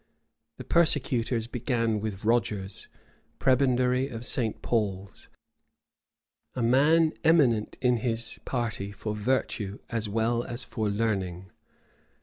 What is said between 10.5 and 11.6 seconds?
for learning.